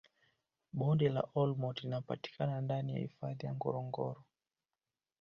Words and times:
bonde 0.77 1.07
la 1.15 1.23
olmoti 1.35 1.83
linapatikana 1.83 2.61
ndani 2.61 2.93
ya 2.93 2.99
hifadhi 2.99 3.45
ya 3.45 3.53
ngorongoro 3.55 4.21